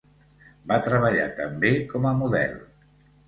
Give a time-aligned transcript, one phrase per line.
[0.71, 2.57] Va treballar també com a model.